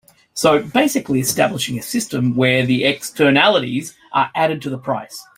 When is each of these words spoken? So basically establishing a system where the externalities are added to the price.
So 0.33 0.63
basically 0.63 1.19
establishing 1.19 1.77
a 1.77 1.83
system 1.83 2.35
where 2.35 2.65
the 2.65 2.85
externalities 2.85 3.95
are 4.13 4.31
added 4.33 4.59
to 4.63 4.71
the 4.71 4.79
price. 4.79 5.23